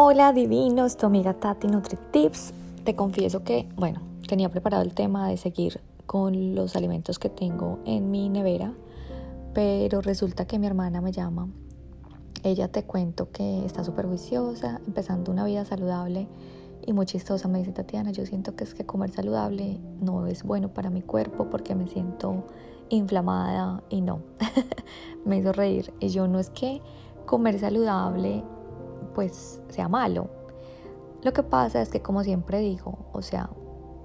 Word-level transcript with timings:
Hola 0.00 0.32
divinos, 0.32 0.96
tu 0.96 1.06
amiga 1.06 1.34
Tati 1.34 1.66
NutriTips. 1.66 2.52
Te 2.84 2.94
confieso 2.94 3.42
que, 3.42 3.68
bueno, 3.74 4.00
tenía 4.28 4.48
preparado 4.48 4.84
el 4.84 4.94
tema 4.94 5.26
de 5.26 5.36
seguir 5.36 5.80
con 6.06 6.54
los 6.54 6.76
alimentos 6.76 7.18
que 7.18 7.28
tengo 7.28 7.80
en 7.84 8.08
mi 8.08 8.28
nevera, 8.28 8.74
pero 9.54 10.00
resulta 10.00 10.46
que 10.46 10.60
mi 10.60 10.68
hermana 10.68 11.00
me 11.00 11.10
llama. 11.10 11.48
Ella 12.44 12.68
te 12.68 12.84
cuento 12.84 13.32
que 13.32 13.64
está 13.64 13.82
súper 13.82 14.06
juiciosa, 14.06 14.80
empezando 14.86 15.32
una 15.32 15.44
vida 15.44 15.64
saludable 15.64 16.28
y 16.86 16.92
muy 16.92 17.04
chistosa. 17.04 17.48
Me 17.48 17.58
dice 17.58 17.72
Tatiana, 17.72 18.12
yo 18.12 18.24
siento 18.24 18.54
que 18.54 18.62
es 18.62 18.74
que 18.74 18.86
comer 18.86 19.10
saludable 19.10 19.80
no 20.00 20.28
es 20.28 20.44
bueno 20.44 20.68
para 20.68 20.90
mi 20.90 21.02
cuerpo 21.02 21.50
porque 21.50 21.74
me 21.74 21.88
siento 21.88 22.46
inflamada 22.88 23.82
y 23.90 24.00
no. 24.02 24.20
me 25.24 25.38
hizo 25.38 25.52
reír. 25.52 25.92
Y 25.98 26.10
yo 26.10 26.28
no 26.28 26.38
es 26.38 26.50
que 26.50 26.82
comer 27.26 27.58
saludable 27.58 28.44
pues 29.18 29.60
sea 29.68 29.88
malo. 29.88 30.28
Lo 31.24 31.32
que 31.32 31.42
pasa 31.42 31.82
es 31.82 31.88
que 31.88 32.00
como 32.00 32.22
siempre 32.22 32.60
digo, 32.60 33.08
o 33.12 33.20
sea, 33.20 33.50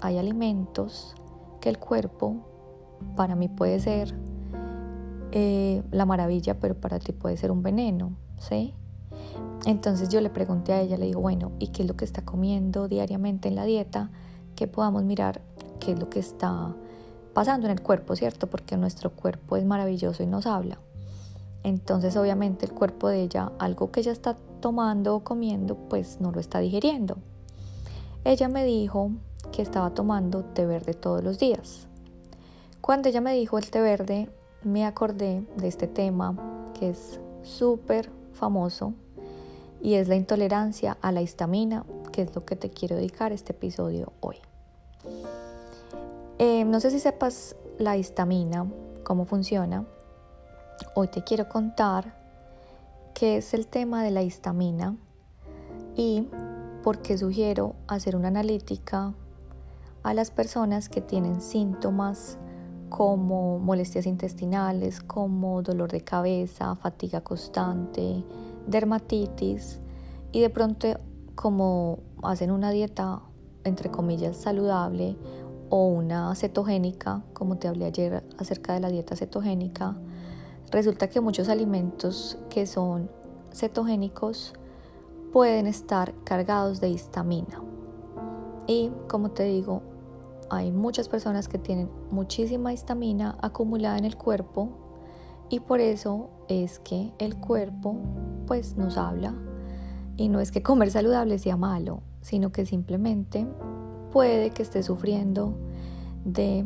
hay 0.00 0.16
alimentos 0.16 1.14
que 1.60 1.68
el 1.68 1.78
cuerpo 1.78 2.36
para 3.14 3.34
mí 3.34 3.48
puede 3.48 3.80
ser 3.80 4.14
eh, 5.32 5.82
la 5.90 6.06
maravilla, 6.06 6.58
pero 6.58 6.74
para 6.74 7.00
ti 7.00 7.12
puede 7.12 7.36
ser 7.36 7.50
un 7.50 7.62
veneno, 7.62 8.16
¿sí? 8.38 8.72
Entonces 9.66 10.08
yo 10.08 10.22
le 10.22 10.30
pregunté 10.30 10.72
a 10.72 10.80
ella, 10.80 10.96
le 10.96 11.04
digo, 11.04 11.20
bueno, 11.20 11.52
¿y 11.58 11.66
qué 11.66 11.82
es 11.82 11.88
lo 11.88 11.96
que 11.98 12.06
está 12.06 12.24
comiendo 12.24 12.88
diariamente 12.88 13.48
en 13.48 13.56
la 13.56 13.66
dieta? 13.66 14.10
Que 14.56 14.68
podamos 14.68 15.04
mirar 15.04 15.42
qué 15.80 15.92
es 15.92 15.98
lo 15.98 16.08
que 16.08 16.20
está 16.20 16.74
pasando 17.34 17.66
en 17.66 17.72
el 17.72 17.82
cuerpo, 17.82 18.16
¿cierto? 18.16 18.48
Porque 18.48 18.78
nuestro 18.78 19.10
cuerpo 19.10 19.58
es 19.58 19.66
maravilloso 19.66 20.22
y 20.22 20.26
nos 20.26 20.46
habla. 20.46 20.78
Entonces 21.64 22.16
obviamente 22.16 22.66
el 22.66 22.72
cuerpo 22.72 23.08
de 23.08 23.22
ella, 23.22 23.50
algo 23.58 23.90
que 23.90 24.00
ella 24.00 24.12
está 24.12 24.36
tomando 24.60 25.16
o 25.16 25.24
comiendo, 25.24 25.74
pues 25.74 26.20
no 26.20 26.30
lo 26.30 26.38
está 26.38 26.60
digiriendo. 26.60 27.16
Ella 28.22 28.48
me 28.48 28.64
dijo 28.64 29.10
que 29.50 29.62
estaba 29.62 29.90
tomando 29.90 30.44
té 30.44 30.66
verde 30.66 30.94
todos 30.94 31.24
los 31.24 31.38
días. 31.38 31.88
Cuando 32.80 33.08
ella 33.08 33.22
me 33.22 33.34
dijo 33.34 33.58
el 33.58 33.70
té 33.70 33.80
verde, 33.80 34.28
me 34.62 34.84
acordé 34.84 35.46
de 35.56 35.68
este 35.68 35.86
tema 35.86 36.36
que 36.78 36.90
es 36.90 37.18
súper 37.42 38.10
famoso 38.32 38.92
y 39.82 39.94
es 39.94 40.08
la 40.08 40.16
intolerancia 40.16 40.98
a 41.00 41.12
la 41.12 41.22
histamina, 41.22 41.84
que 42.12 42.22
es 42.22 42.34
lo 42.34 42.44
que 42.44 42.56
te 42.56 42.70
quiero 42.70 42.96
dedicar 42.96 43.32
este 43.32 43.52
episodio 43.52 44.12
hoy. 44.20 44.36
Eh, 46.38 46.64
no 46.64 46.80
sé 46.80 46.90
si 46.90 47.00
sepas 47.00 47.56
la 47.78 47.96
histamina, 47.96 48.66
cómo 49.02 49.24
funciona. 49.24 49.86
Hoy 50.94 51.06
te 51.06 51.22
quiero 51.22 51.48
contar 51.48 52.16
qué 53.14 53.36
es 53.36 53.54
el 53.54 53.68
tema 53.68 54.02
de 54.02 54.10
la 54.10 54.22
histamina 54.22 54.96
y 55.94 56.28
por 56.82 57.00
qué 57.00 57.16
sugiero 57.16 57.76
hacer 57.86 58.16
una 58.16 58.28
analítica 58.28 59.14
a 60.02 60.14
las 60.14 60.32
personas 60.32 60.88
que 60.88 61.00
tienen 61.00 61.40
síntomas 61.40 62.38
como 62.88 63.60
molestias 63.60 64.04
intestinales, 64.06 65.00
como 65.00 65.62
dolor 65.62 65.92
de 65.92 66.00
cabeza, 66.00 66.74
fatiga 66.74 67.20
constante, 67.20 68.24
dermatitis 68.66 69.80
y 70.32 70.40
de 70.40 70.50
pronto 70.50 70.88
como 71.36 72.00
hacen 72.24 72.50
una 72.50 72.70
dieta 72.70 73.22
entre 73.62 73.92
comillas 73.92 74.36
saludable 74.36 75.16
o 75.70 75.86
una 75.86 76.34
cetogénica, 76.34 77.22
como 77.32 77.58
te 77.58 77.68
hablé 77.68 77.84
ayer 77.84 78.24
acerca 78.38 78.74
de 78.74 78.80
la 78.80 78.88
dieta 78.88 79.14
cetogénica, 79.14 79.96
Resulta 80.70 81.08
que 81.08 81.20
muchos 81.20 81.48
alimentos 81.48 82.38
que 82.50 82.66
son 82.66 83.10
cetogénicos 83.52 84.52
pueden 85.32 85.66
estar 85.66 86.14
cargados 86.24 86.80
de 86.80 86.90
histamina. 86.90 87.62
Y 88.66 88.90
como 89.08 89.30
te 89.30 89.44
digo, 89.44 89.82
hay 90.50 90.72
muchas 90.72 91.08
personas 91.08 91.48
que 91.48 91.58
tienen 91.58 91.90
muchísima 92.10 92.72
histamina 92.72 93.36
acumulada 93.40 93.98
en 93.98 94.04
el 94.04 94.16
cuerpo 94.16 94.68
y 95.48 95.60
por 95.60 95.80
eso 95.80 96.30
es 96.48 96.78
que 96.78 97.12
el 97.18 97.36
cuerpo 97.36 97.96
pues 98.46 98.76
nos 98.76 98.96
habla 98.96 99.34
y 100.16 100.28
no 100.28 100.40
es 100.40 100.52
que 100.52 100.62
comer 100.62 100.90
saludable 100.90 101.38
sea 101.38 101.56
malo, 101.56 102.02
sino 102.20 102.52
que 102.52 102.66
simplemente 102.66 103.46
puede 104.12 104.50
que 104.50 104.62
esté 104.62 104.82
sufriendo 104.82 105.54
de 106.24 106.64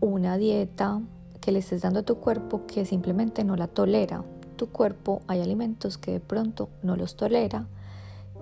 una 0.00 0.36
dieta 0.36 1.00
que 1.48 1.52
le 1.52 1.60
estés 1.60 1.80
dando 1.80 2.00
a 2.00 2.02
tu 2.02 2.16
cuerpo 2.16 2.66
que 2.66 2.84
simplemente 2.84 3.42
no 3.42 3.56
la 3.56 3.68
tolera. 3.68 4.22
Tu 4.56 4.68
cuerpo 4.68 5.22
hay 5.28 5.40
alimentos 5.40 5.96
que 5.96 6.12
de 6.12 6.20
pronto 6.20 6.68
no 6.82 6.94
los 6.94 7.16
tolera. 7.16 7.66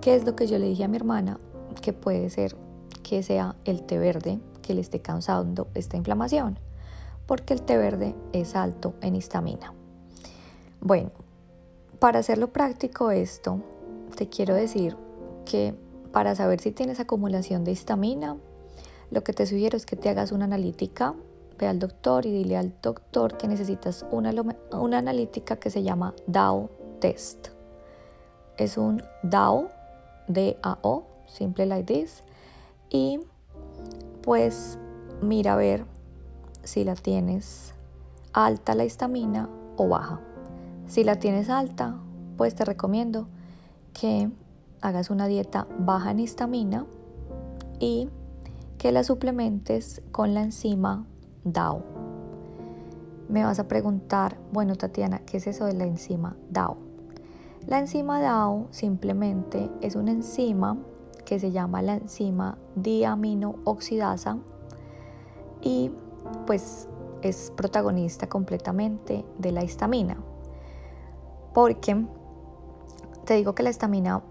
¿Qué 0.01 0.13
es 0.13 0.25
lo 0.25 0.35
que 0.35 0.45
yo 0.45 0.59
le 0.59 0.67
dije 0.67 0.83
a 0.83 0.89
mi 0.89 0.97
hermana? 0.97 1.39
Que 1.81 1.93
puede 1.93 2.29
ser 2.29 2.57
que 3.03 3.23
sea 3.23 3.55
el 3.63 3.83
té 3.83 3.97
verde 3.97 4.41
que 4.61 4.73
le 4.73 4.81
esté 4.81 4.99
causando 4.99 5.69
esta 5.73 5.95
inflamación, 5.95 6.59
porque 7.27 7.53
el 7.53 7.61
té 7.61 7.77
verde 7.77 8.13
es 8.33 8.57
alto 8.57 8.93
en 8.99 9.15
histamina. 9.15 9.71
Bueno, 10.81 11.11
para 11.99 12.19
hacerlo 12.19 12.51
práctico 12.51 13.11
esto, 13.11 13.61
te 14.17 14.27
quiero 14.27 14.53
decir 14.53 14.97
que 15.45 15.73
para 16.11 16.35
saber 16.35 16.59
si 16.59 16.73
tienes 16.73 16.99
acumulación 16.99 17.63
de 17.63 17.71
histamina, 17.71 18.35
lo 19.11 19.23
que 19.23 19.31
te 19.31 19.45
sugiero 19.45 19.77
es 19.77 19.85
que 19.85 19.95
te 19.95 20.09
hagas 20.09 20.33
una 20.33 20.43
analítica 20.43 21.15
ve 21.57 21.67
al 21.67 21.79
doctor 21.79 22.25
y 22.25 22.31
dile 22.31 22.57
al 22.57 22.73
doctor 22.81 23.37
que 23.37 23.47
necesitas 23.47 24.05
una, 24.11 24.31
una 24.71 24.97
analítica 24.97 25.57
que 25.57 25.69
se 25.69 25.83
llama 25.83 26.13
DAO 26.27 26.69
test. 26.99 27.49
Es 28.57 28.77
un 28.77 29.03
DAO, 29.23 29.69
D-A-O, 30.27 31.05
simple 31.27 31.65
like 31.65 31.93
this. 31.93 32.23
Y 32.89 33.19
pues 34.21 34.77
mira 35.21 35.53
a 35.53 35.57
ver 35.57 35.85
si 36.63 36.83
la 36.83 36.95
tienes 36.95 37.73
alta 38.33 38.75
la 38.75 38.85
histamina 38.85 39.49
o 39.77 39.87
baja. 39.87 40.19
Si 40.87 41.03
la 41.03 41.17
tienes 41.17 41.49
alta, 41.49 41.97
pues 42.37 42.55
te 42.55 42.65
recomiendo 42.65 43.27
que 43.93 44.29
hagas 44.81 45.09
una 45.09 45.27
dieta 45.27 45.67
baja 45.79 46.11
en 46.11 46.19
histamina 46.19 46.85
y 47.79 48.09
que 48.77 48.91
la 48.91 49.03
suplementes 49.03 50.01
con 50.11 50.33
la 50.33 50.43
enzima 50.43 51.05
DAO. 51.53 51.81
Me 53.29 53.43
vas 53.43 53.59
a 53.59 53.67
preguntar, 53.67 54.37
bueno 54.53 54.75
Tatiana, 54.75 55.19
¿qué 55.19 55.37
es 55.37 55.47
eso 55.47 55.65
de 55.65 55.73
la 55.73 55.85
enzima 55.85 56.37
DAO? 56.49 56.77
La 57.65 57.79
enzima 57.79 58.21
DAO 58.21 58.67
simplemente 58.71 59.69
es 59.81 59.95
una 59.95 60.11
enzima 60.11 60.77
que 61.25 61.39
se 61.39 61.51
llama 61.51 61.81
la 61.81 61.95
enzima 61.95 62.57
diaminooxidasa 62.75 64.37
y 65.61 65.91
pues 66.45 66.87
es 67.21 67.51
protagonista 67.55 68.29
completamente 68.29 69.25
de 69.37 69.51
la 69.51 69.63
histamina. 69.63 70.17
Porque 71.53 72.05
te 73.25 73.33
digo 73.33 73.53
que 73.55 73.63
la 73.63 73.69
histamina 73.69 74.23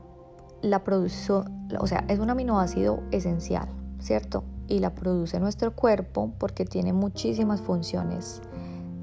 la 0.63 0.85
produce, 0.85 1.33
o 1.79 1.87
sea, 1.87 2.05
es 2.09 2.19
un 2.19 2.31
aminoácido 2.31 3.03
esencial, 3.11 3.69
¿cierto? 3.99 4.45
Y 4.69 4.79
la 4.81 4.95
produce 4.95 5.41
nuestro 5.41 5.75
cuerpo 5.75 6.33
porque 6.39 6.65
tiene 6.65 6.93
muchísimas 6.93 7.61
funciones 7.61 8.43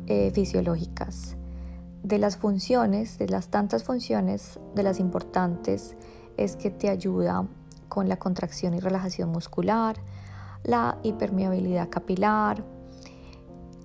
eh, 0.08 0.32
fisiológicas. 0.34 1.36
De 2.04 2.18
las 2.18 2.38
funciones, 2.38 3.18
de 3.18 3.30
las 3.30 3.48
tantas 3.48 3.84
funciones, 3.84 4.60
de 4.76 4.84
las 4.84 5.00
importantes, 5.00 5.96
es 6.36 6.56
que 6.56 6.70
te 6.70 6.90
ayuda 6.90 7.48
con 7.88 8.10
la 8.10 8.18
contracción 8.18 8.74
y 8.74 8.80
relajación 8.80 9.30
muscular, 9.30 9.96
la 10.64 10.98
hipermeabilidad 11.04 11.90
capilar, 11.90 12.64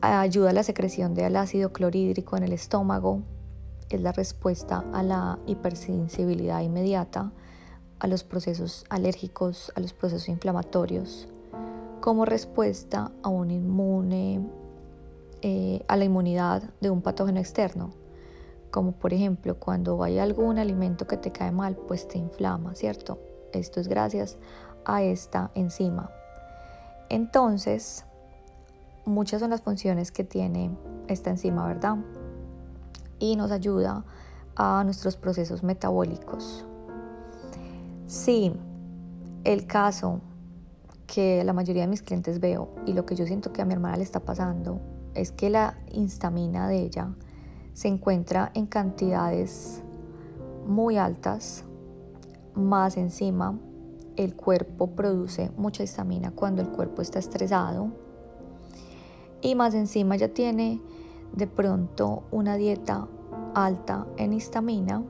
ayuda 0.00 0.50
a 0.50 0.52
la 0.52 0.62
secreción 0.62 1.14
del 1.14 1.36
ácido 1.36 1.72
clorhídrico 1.72 2.36
en 2.36 2.44
el 2.44 2.52
estómago, 2.52 3.22
es 3.90 4.00
la 4.00 4.12
respuesta 4.12 4.84
a 4.92 5.02
la 5.02 5.38
hipersensibilidad 5.46 6.60
inmediata, 6.60 7.32
a 7.98 8.06
los 8.06 8.24
procesos 8.24 8.84
alérgicos, 8.90 9.72
a 9.76 9.80
los 9.80 9.92
procesos 9.92 10.28
inflamatorios, 10.28 11.28
como 12.00 12.24
respuesta 12.24 13.10
a 13.22 13.28
un 13.28 13.50
inmune, 13.50 14.40
eh, 15.42 15.84
a 15.88 15.96
la 15.96 16.04
inmunidad 16.04 16.62
de 16.80 16.90
un 16.90 17.02
patógeno 17.02 17.38
externo. 17.38 17.90
Como 18.70 18.92
por 18.92 19.12
ejemplo, 19.12 19.58
cuando 19.58 20.02
hay 20.02 20.18
algún 20.18 20.58
alimento 20.58 21.06
que 21.06 21.16
te 21.16 21.32
cae 21.32 21.52
mal, 21.52 21.76
pues 21.76 22.06
te 22.06 22.18
inflama, 22.18 22.74
¿cierto? 22.74 23.18
Esto 23.52 23.80
es 23.80 23.88
gracias 23.88 24.36
a 24.84 25.02
esta 25.02 25.50
enzima. 25.54 26.10
Entonces, 27.08 28.04
muchas 29.04 29.40
son 29.40 29.50
las 29.50 29.62
funciones 29.62 30.12
que 30.12 30.24
tiene 30.24 30.70
esta 31.06 31.30
enzima, 31.30 31.66
¿verdad? 31.66 31.96
Y 33.18 33.36
nos 33.36 33.50
ayuda 33.50 34.04
a 34.56 34.82
nuestros 34.84 35.16
procesos 35.16 35.62
metabólicos. 35.62 36.64
Si 38.06 38.52
el 39.44 39.66
caso 39.66 40.20
que 41.08 41.42
la 41.42 41.52
mayoría 41.52 41.82
de 41.82 41.88
mis 41.88 42.02
clientes 42.02 42.38
veo 42.38 42.68
y 42.86 42.92
lo 42.92 43.04
que 43.04 43.16
yo 43.16 43.26
siento 43.26 43.52
que 43.52 43.62
a 43.62 43.64
mi 43.64 43.72
hermana 43.72 43.96
le 43.96 44.04
está 44.04 44.20
pasando 44.20 44.80
es 45.14 45.32
que 45.32 45.50
la 45.50 45.76
histamina 45.92 46.68
de 46.68 46.82
ella 46.82 47.16
se 47.72 47.88
encuentra 47.88 48.52
en 48.54 48.66
cantidades 48.66 49.82
muy 50.66 50.98
altas 50.98 51.64
más 52.54 52.96
encima 52.96 53.58
el 54.14 54.36
cuerpo 54.36 54.88
produce 54.94 55.50
mucha 55.56 55.82
histamina 55.82 56.30
cuando 56.30 56.62
el 56.62 56.68
cuerpo 56.68 57.02
está 57.02 57.18
estresado 57.18 57.90
y 59.40 59.54
más 59.54 59.74
encima 59.74 60.14
ya 60.14 60.28
tiene 60.28 60.80
de 61.32 61.46
pronto 61.46 62.24
una 62.30 62.56
dieta 62.56 63.08
alta 63.54 64.06
en 64.16 64.32
histamina, 64.32 65.02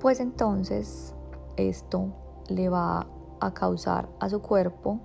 pues 0.00 0.20
entonces 0.20 1.14
esto 1.56 2.12
le 2.48 2.68
va 2.68 3.06
a 3.40 3.54
causar 3.54 4.08
a 4.20 4.28
su 4.28 4.40
cuerpo 4.40 5.00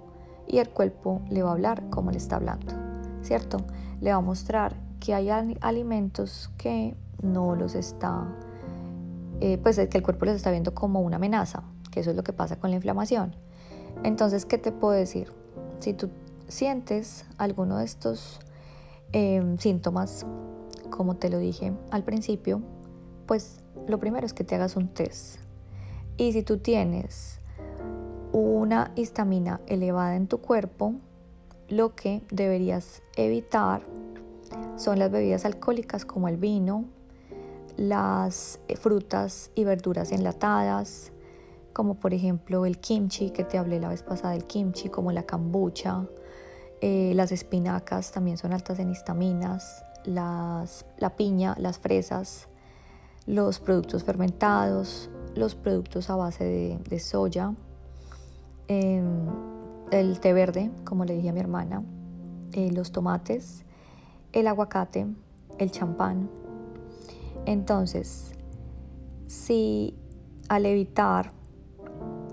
y 0.47 0.57
el 0.57 0.69
cuerpo 0.69 1.21
le 1.29 1.43
va 1.43 1.49
a 1.49 1.53
hablar 1.53 1.89
como 1.89 2.11
le 2.11 2.17
está 2.17 2.37
hablando, 2.37 2.73
¿cierto? 3.21 3.57
Le 3.99 4.11
va 4.11 4.17
a 4.17 4.21
mostrar 4.21 4.75
que 4.99 5.13
hay 5.13 5.29
alimentos 5.29 6.51
que 6.57 6.95
no 7.21 7.55
los 7.55 7.75
está, 7.75 8.27
eh, 9.39 9.57
pues 9.57 9.79
que 9.89 9.97
el 9.97 10.03
cuerpo 10.03 10.25
los 10.25 10.35
está 10.35 10.51
viendo 10.51 10.73
como 10.73 11.01
una 11.01 11.15
amenaza, 11.17 11.63
que 11.91 11.99
eso 11.99 12.11
es 12.11 12.15
lo 12.15 12.23
que 12.23 12.33
pasa 12.33 12.57
con 12.57 12.69
la 12.69 12.75
inflamación. 12.75 13.35
Entonces, 14.03 14.45
¿qué 14.45 14.57
te 14.57 14.71
puedo 14.71 14.93
decir? 14.93 15.31
Si 15.79 15.93
tú 15.93 16.09
sientes 16.47 17.25
alguno 17.37 17.77
de 17.77 17.85
estos 17.85 18.39
em, 19.11 19.57
síntomas, 19.57 20.25
como 20.89 21.15
te 21.15 21.29
lo 21.29 21.39
dije 21.39 21.73
al 21.91 22.03
principio, 22.03 22.61
pues 23.25 23.59
lo 23.87 23.99
primero 23.99 24.25
es 24.25 24.33
que 24.33 24.43
te 24.43 24.55
hagas 24.55 24.75
un 24.75 24.87
test. 24.89 25.39
Y 26.17 26.33
si 26.33 26.43
tú 26.43 26.57
tienes 26.57 27.40
una 28.33 28.91
histamina 28.95 29.59
elevada 29.67 30.15
en 30.15 30.27
tu 30.27 30.39
cuerpo, 30.39 30.95
lo 31.67 31.95
que 31.95 32.21
deberías 32.31 33.01
evitar 33.15 33.81
son 34.75 34.99
las 34.99 35.11
bebidas 35.11 35.45
alcohólicas 35.45 36.05
como 36.05 36.27
el 36.27 36.37
vino, 36.37 36.85
las 37.77 38.59
frutas 38.79 39.51
y 39.55 39.63
verduras 39.63 40.11
enlatadas, 40.11 41.11
como 41.73 41.95
por 41.95 42.13
ejemplo 42.13 42.65
el 42.65 42.79
kimchi, 42.79 43.31
que 43.31 43.43
te 43.43 43.57
hablé 43.57 43.79
la 43.79 43.89
vez 43.89 44.03
pasada 44.03 44.33
del 44.33 44.45
kimchi, 44.45 44.89
como 44.89 45.11
la 45.11 45.23
kombucha, 45.23 46.05
eh, 46.81 47.13
las 47.15 47.31
espinacas 47.31 48.11
también 48.11 48.37
son 48.37 48.53
altas 48.53 48.79
en 48.79 48.89
histaminas, 48.89 49.85
la 50.03 50.65
piña, 51.15 51.55
las 51.59 51.79
fresas, 51.79 52.47
los 53.25 53.59
productos 53.59 54.03
fermentados, 54.03 55.09
los 55.35 55.55
productos 55.55 56.09
a 56.09 56.15
base 56.15 56.79
de 56.89 56.99
soya, 56.99 57.53
Em, 58.67 59.27
el 59.91 60.19
té 60.19 60.33
verde, 60.33 60.71
como 60.85 61.05
le 61.05 61.15
dije 61.15 61.29
a 61.29 61.33
mi 61.33 61.39
hermana, 61.39 61.83
eh, 62.53 62.71
los 62.71 62.91
tomates, 62.91 63.65
el 64.31 64.47
aguacate, 64.47 65.07
el 65.57 65.71
champán. 65.71 66.29
Entonces, 67.45 68.33
si 69.27 69.97
al 70.47 70.65
evitar 70.65 71.31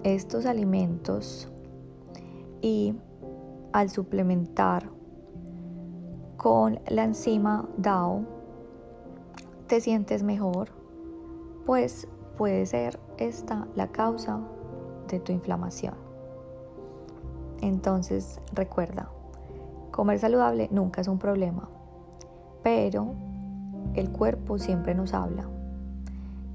estos 0.05 0.47
alimentos 0.47 1.49
y 2.61 2.95
al 3.73 3.91
suplementar 3.91 4.91
con 6.37 6.81
la 6.89 7.05
enzima 7.05 7.69
DAO, 7.77 8.23
te 9.67 9.81
sientes 9.81 10.23
mejor, 10.23 10.71
pues 11.67 12.09
puede 12.37 12.65
ser 12.67 12.99
esta 13.19 13.67
la 13.75 13.89
causa 13.89 14.41
de 15.09 15.21
tu 15.21 15.33
inflamación. 15.33 16.08
Entonces 17.61 18.41
recuerda, 18.53 19.09
comer 19.91 20.19
saludable 20.19 20.69
nunca 20.71 21.01
es 21.01 21.09
un 21.09 21.19
problema, 21.19 21.69
pero 22.63 23.15
el 23.95 24.11
cuerpo 24.11 24.59
siempre 24.59 24.95
nos 24.95 25.15
habla. 25.15 25.49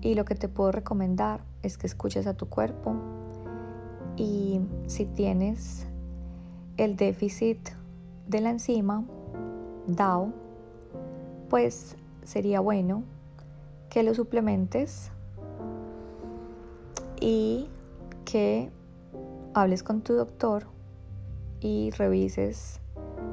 Y 0.02 0.16
lo 0.16 0.26
que 0.26 0.36
te 0.36 0.48
puedo 0.48 0.72
recomendar 0.72 1.42
es 1.62 1.78
que 1.78 1.88
escuches 1.88 2.28
a 2.28 2.34
tu 2.34 2.48
cuerpo 2.48 2.96
y 4.16 4.62
si 4.88 5.06
tienes 5.06 5.88
el 6.78 6.96
déficit 6.96 7.70
de 8.28 8.42
la 8.42 8.50
enzima 8.50 9.04
DAO, 9.88 10.30
pues 11.50 11.96
sería 12.24 12.60
bueno 12.60 13.04
que 13.90 14.04
lo 14.04 14.14
suplementes 14.14 15.12
y 17.20 17.68
que 18.26 18.72
hables 19.54 19.84
con 19.84 20.02
tu 20.02 20.14
doctor 20.14 20.73
y 21.64 21.92
revises 21.92 22.82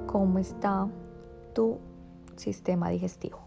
cómo 0.07 0.39
está 0.39 0.89
tu 1.53 1.79
sistema 2.37 2.89
digestivo. 2.89 3.41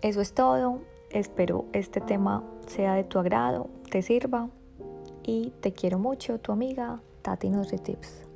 Eso 0.00 0.20
es 0.20 0.32
todo. 0.32 0.80
Espero 1.10 1.66
este 1.72 2.00
tema 2.00 2.44
sea 2.66 2.94
de 2.94 3.04
tu 3.04 3.18
agrado, 3.18 3.68
te 3.90 4.02
sirva 4.02 4.48
y 5.22 5.50
te 5.60 5.72
quiero 5.72 5.98
mucho, 5.98 6.40
tu 6.40 6.52
amiga 6.52 7.00
Tati 7.22 7.50
Tips. 7.82 8.33